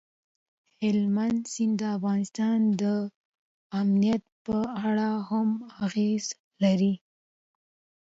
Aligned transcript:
هلمند 0.83 1.39
سیند 1.53 1.75
د 1.81 1.83
افغانستان 1.97 2.59
د 2.81 2.83
امنیت 3.79 4.23
په 4.45 4.57
اړه 4.87 5.09
هم 5.29 5.49
اغېز 5.85 6.25
لري. 6.63 6.93